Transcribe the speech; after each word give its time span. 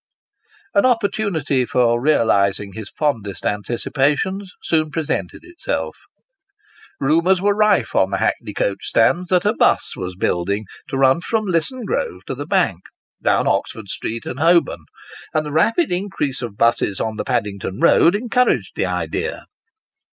An 0.73 0.83
opportunity 0.83 1.63
for 1.63 2.01
realising 2.01 2.73
his 2.73 2.89
fondest 2.89 3.45
anticipations, 3.45 4.51
soon 4.63 4.89
pre 4.89 5.03
sented 5.03 5.41
itself. 5.43 5.95
Eumours 6.99 7.39
were 7.39 7.53
rife 7.55 7.93
on 7.93 8.09
the 8.09 8.17
hackney 8.17 8.51
coach 8.51 8.83
stands, 8.85 9.27
that 9.27 9.45
a 9.45 9.53
buss 9.53 9.93
was 9.95 10.15
building, 10.15 10.65
to 10.89 10.97
run 10.97 11.21
from 11.21 11.45
Lisson 11.45 11.85
Grove 11.85 12.25
to 12.25 12.33
the 12.33 12.47
Bank, 12.47 12.79
down 13.21 13.45
Oxford 13.47 13.89
Street 13.89 14.25
and 14.25 14.39
Holborn; 14.39 14.85
and 15.35 15.45
the 15.45 15.51
rapid 15.51 15.91
increase 15.91 16.41
of 16.41 16.57
busses 16.57 16.99
on 16.99 17.17
the 17.17 17.23
Paddington 17.23 17.79
Road, 17.79 18.15
encouraged 18.15 18.71
the 18.75 18.87
idea. 18.87 19.45